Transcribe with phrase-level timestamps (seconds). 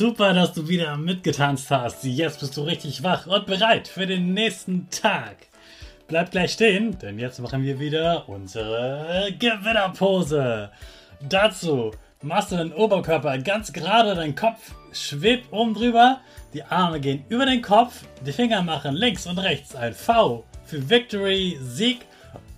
[0.00, 2.04] Super, dass du wieder mitgetanzt hast.
[2.04, 5.36] Jetzt bist du richtig wach und bereit für den nächsten Tag.
[6.08, 10.70] Bleib gleich stehen, denn jetzt machen wir wieder unsere Gewinnerpose.
[11.28, 11.90] Dazu
[12.22, 16.20] machst du den Oberkörper ganz gerade, dein Kopf schwebt oben drüber,
[16.54, 20.88] die Arme gehen über den Kopf, die Finger machen links und rechts ein V für
[20.88, 22.06] Victory, Sieg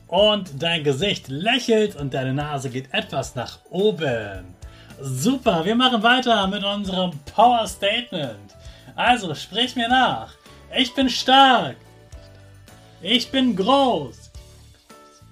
[0.06, 4.61] und dein Gesicht lächelt und deine Nase geht etwas nach oben.
[5.04, 8.54] Super, wir machen weiter mit unserem Power Statement.
[8.94, 10.32] Also, sprich mir nach.
[10.76, 11.74] Ich bin stark.
[13.00, 14.30] Ich bin groß.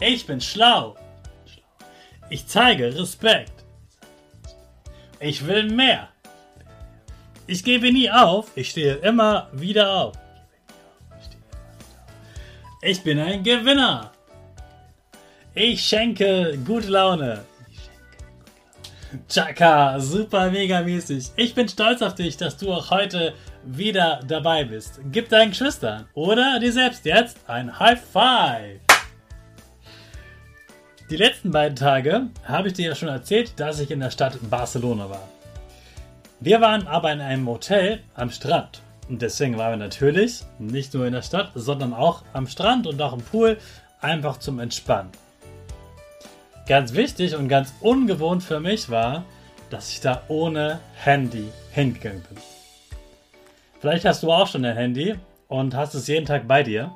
[0.00, 0.96] Ich bin schlau.
[2.30, 3.52] Ich zeige Respekt.
[5.20, 6.08] Ich will mehr.
[7.46, 8.50] Ich gebe nie auf.
[8.56, 10.16] Ich stehe immer wieder auf.
[12.82, 14.10] Ich bin ein Gewinner.
[15.54, 17.44] Ich schenke gute Laune.
[19.28, 21.32] Chaka, super mega mäßig.
[21.34, 23.34] Ich bin stolz auf dich, dass du auch heute
[23.64, 25.00] wieder dabei bist.
[25.10, 28.80] Gib deinen Geschwistern oder dir selbst jetzt ein High Five.
[31.10, 34.38] Die letzten beiden Tage habe ich dir ja schon erzählt, dass ich in der Stadt
[34.48, 35.28] Barcelona war.
[36.38, 38.80] Wir waren aber in einem Hotel am Strand.
[39.08, 43.02] Und deswegen waren wir natürlich nicht nur in der Stadt, sondern auch am Strand und
[43.02, 43.58] auch im Pool,
[44.00, 45.10] einfach zum Entspannen.
[46.70, 49.24] Ganz wichtig und ganz ungewohnt für mich war,
[49.70, 52.38] dass ich da ohne Handy hingegangen bin.
[53.80, 55.16] Vielleicht hast du auch schon ein Handy
[55.48, 56.92] und hast es jeden Tag bei dir.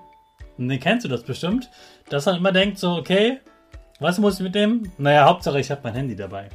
[0.58, 1.68] Und dann kennst du das bestimmt,
[2.08, 3.40] dass man immer denkt so, okay,
[3.98, 4.92] was muss ich mit dem?
[4.96, 6.50] Naja, Hauptsache ich habe mein Handy dabei.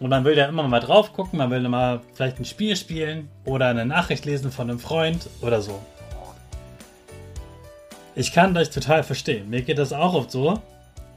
[0.00, 3.28] Und man will ja immer mal drauf gucken, man will mal vielleicht ein Spiel spielen
[3.44, 5.80] oder eine Nachricht lesen von einem Freund oder so.
[8.16, 9.48] Ich kann das total verstehen.
[9.48, 10.60] Mir geht das auch oft so,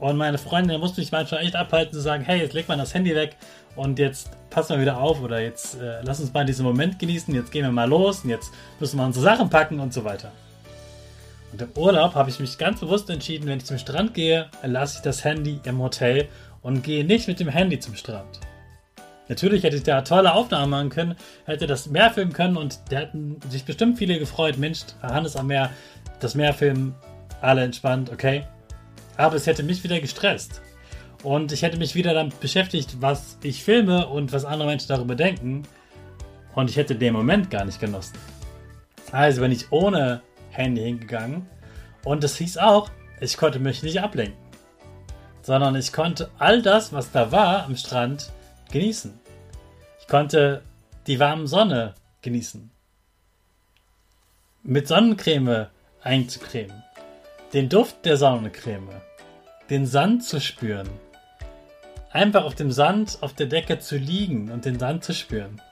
[0.04, 2.92] und meine Freundin musste mich manchmal echt abhalten zu sagen, hey, jetzt leg mal das
[2.92, 3.36] Handy weg
[3.74, 7.34] und jetzt pass mal wieder auf oder jetzt äh, lass uns mal diesen Moment genießen,
[7.34, 10.30] jetzt gehen wir mal los und jetzt müssen wir unsere Sachen packen und so weiter.
[11.52, 14.98] Und im Urlaub habe ich mich ganz bewusst entschieden, wenn ich zum Strand gehe, lasse
[14.98, 16.28] ich das Handy im Hotel
[16.60, 18.40] und gehe nicht mit dem Handy zum Strand.
[19.30, 21.16] Natürlich hätte ich da tolle Aufnahmen machen können,
[21.46, 25.46] hätte das Meer filmen können und da hätten sich bestimmt viele gefreut, Mensch, Hannes am
[25.46, 25.70] Meer,
[26.20, 26.94] das Meer filmen,
[27.40, 28.44] alle entspannt, okay.
[29.16, 30.60] Aber es hätte mich wieder gestresst.
[31.22, 35.14] Und ich hätte mich wieder damit beschäftigt, was ich filme und was andere Menschen darüber
[35.14, 35.62] denken.
[36.54, 38.18] Und ich hätte den Moment gar nicht genossen.
[39.10, 41.46] Also bin ich ohne Handy hingegangen.
[42.04, 44.38] Und das hieß auch, ich konnte mich nicht ablenken.
[45.42, 48.32] Sondern ich konnte all das, was da war am Strand,
[48.70, 49.18] genießen.
[50.00, 50.62] Ich konnte
[51.06, 52.70] die warme Sonne genießen.
[54.62, 55.68] Mit Sonnencreme
[56.02, 56.82] einzucremen
[57.54, 58.90] den Duft der Sonnencreme,
[59.70, 60.90] den Sand zu spüren.
[62.10, 65.62] Einfach auf dem Sand auf der Decke zu liegen und den Sand zu spüren.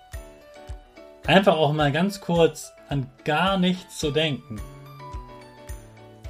[1.26, 4.60] Einfach auch mal ganz kurz an gar nichts zu denken.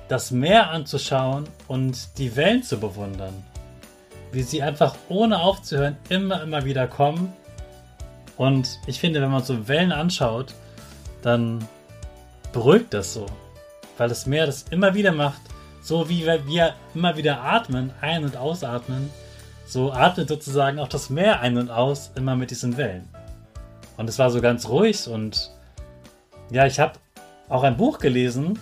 [0.08, 3.44] Das Meer anzuschauen und die Wellen zu bewundern.
[4.32, 7.30] Wie sie einfach ohne aufzuhören immer, immer wieder kommen.
[8.38, 10.54] Und ich finde, wenn man so Wellen anschaut,
[11.20, 11.68] dann
[12.54, 13.26] beruhigt das so
[13.98, 15.40] weil das Meer das immer wieder macht,
[15.82, 19.10] so wie wir immer wieder atmen, ein- und ausatmen,
[19.66, 23.08] so atmet sozusagen auch das Meer ein und aus immer mit diesen Wellen.
[23.96, 25.50] Und es war so ganz ruhig und
[26.50, 26.98] ja, ich habe
[27.48, 28.58] auch ein Buch gelesen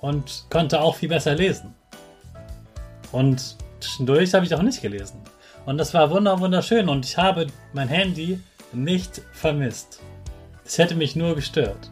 [0.00, 1.74] und konnte auch viel besser lesen.
[3.12, 5.20] Und zwischendurch habe ich auch nicht gelesen.
[5.66, 8.40] Und das war wunderschön und ich habe mein Handy
[8.72, 10.00] nicht vermisst.
[10.64, 11.90] Es hätte mich nur gestört.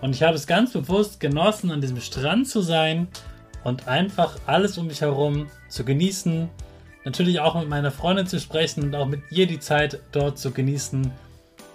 [0.00, 3.08] Und ich habe es ganz bewusst genossen, an diesem Strand zu sein
[3.64, 6.48] und einfach alles um mich herum zu genießen.
[7.04, 10.52] Natürlich auch mit meiner Freundin zu sprechen und auch mit ihr die Zeit dort zu
[10.52, 11.10] genießen.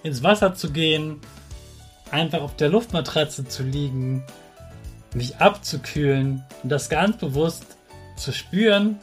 [0.04, 1.20] Ins Wasser zu gehen,
[2.12, 4.24] einfach auf der Luftmatratze zu liegen,
[5.14, 7.66] mich abzukühlen und das ganz bewusst
[8.16, 9.00] zu spüren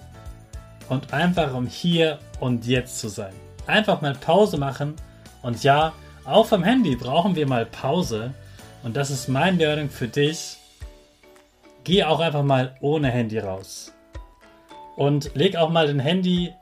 [0.88, 3.32] und einfach um hier und jetzt zu sein.
[3.66, 4.94] Einfach mal Pause machen
[5.42, 5.92] und ja,
[6.24, 8.34] auch vom Handy brauchen wir mal Pause
[8.82, 10.56] und das ist mein Learning für dich.
[11.84, 13.92] Geh auch einfach mal ohne Handy raus.
[14.96, 16.52] Und leg auch mal dein Handy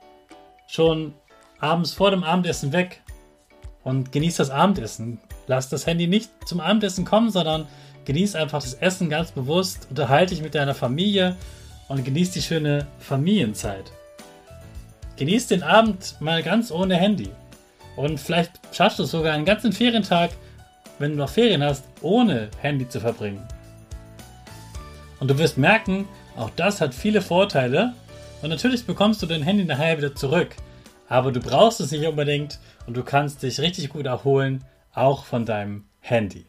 [0.66, 1.14] schon
[1.58, 3.02] abends vor dem Abendessen weg
[3.84, 5.18] und genieß das Abendessen.
[5.46, 7.66] Lass das Handy nicht zum Abendessen kommen, sondern
[8.04, 11.36] genieß einfach das Essen ganz bewusst, unterhalte dich mit deiner Familie
[11.88, 13.92] und genieß die schöne Familienzeit.
[15.16, 17.30] Genieß den Abend mal ganz ohne Handy.
[17.96, 20.30] Und vielleicht schaffst du es sogar einen ganzen Ferientag
[20.98, 23.46] wenn du noch Ferien hast, ohne Handy zu verbringen.
[25.20, 26.06] Und du wirst merken,
[26.36, 27.94] auch das hat viele Vorteile.
[28.42, 30.54] Und natürlich bekommst du dein Handy nachher wieder zurück.
[31.08, 34.64] Aber du brauchst es nicht unbedingt und du kannst dich richtig gut erholen,
[34.94, 36.46] auch von deinem Handy.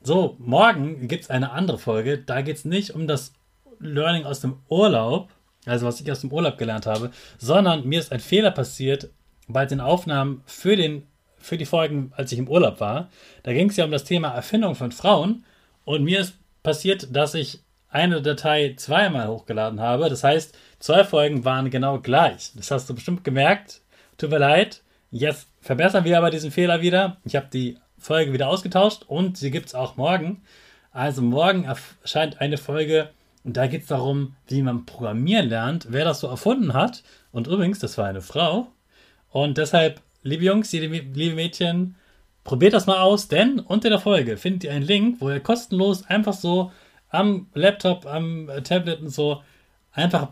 [0.00, 2.18] So, morgen gibt es eine andere Folge.
[2.18, 3.32] Da geht es nicht um das
[3.80, 5.28] Learning aus dem Urlaub,
[5.66, 9.10] also was ich aus dem Urlaub gelernt habe, sondern mir ist ein Fehler passiert
[9.48, 11.06] bei den Aufnahmen für den
[11.40, 13.08] für die Folgen, als ich im Urlaub war.
[13.42, 15.44] Da ging es ja um das Thema Erfindung von Frauen.
[15.84, 20.08] Und mir ist passiert, dass ich eine Datei zweimal hochgeladen habe.
[20.08, 22.52] Das heißt, zwei Folgen waren genau gleich.
[22.54, 23.80] Das hast du bestimmt gemerkt.
[24.18, 24.82] Tut mir leid.
[25.10, 27.16] Jetzt verbessern wir aber diesen Fehler wieder.
[27.24, 30.42] Ich habe die Folge wieder ausgetauscht und sie gibt es auch morgen.
[30.92, 33.10] Also morgen erscheint eine Folge
[33.44, 37.02] und da geht es darum, wie man Programmieren lernt, wer das so erfunden hat.
[37.32, 38.68] Und übrigens, das war eine Frau.
[39.30, 41.94] Und deshalb liebe Jungs, liebe Mädchen,
[42.44, 46.04] probiert das mal aus, denn unter der Folge findet ihr einen Link, wo ihr kostenlos
[46.06, 46.72] einfach so
[47.10, 49.42] am Laptop, am Tablet und so
[49.92, 50.30] einfach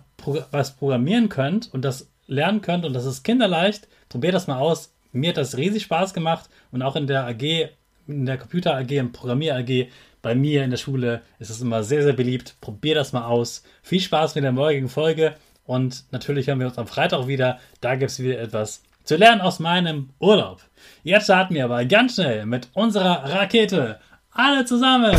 [0.50, 3.88] was programmieren könnt und das lernen könnt und das ist kinderleicht.
[4.08, 4.92] Probiert das mal aus.
[5.12, 7.70] Mir hat das riesig Spaß gemacht und auch in der AG,
[8.06, 9.88] in der Computer AG, im Programmier AG,
[10.22, 12.56] bei mir in der Schule ist es immer sehr, sehr beliebt.
[12.60, 13.62] Probiert das mal aus.
[13.82, 15.34] Viel Spaß mit der morgigen Folge
[15.64, 17.60] und natürlich hören wir uns am Freitag wieder.
[17.80, 20.60] Da gibt es wieder etwas zu lernen aus meinem Urlaub.
[21.02, 23.98] Jetzt starten wir aber ganz schnell mit unserer Rakete.
[24.32, 25.16] Alle zusammen.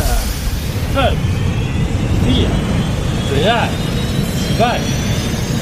[0.94, 1.18] 5,
[2.24, 2.50] 4,
[3.42, 3.68] 3,
[4.58, 4.80] 2,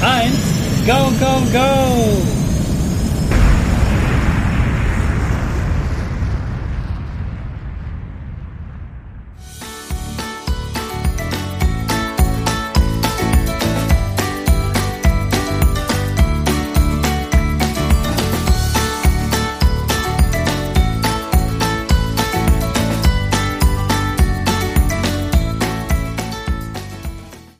[0.05, 0.35] 1,
[0.85, 2.36] go, go, go!